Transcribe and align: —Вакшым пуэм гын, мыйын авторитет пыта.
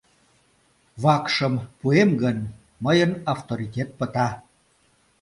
—Вакшым 1.03 1.53
пуэм 1.79 2.11
гын, 2.21 2.37
мыйын 2.83 3.11
авторитет 3.33 3.89
пыта. 3.99 4.27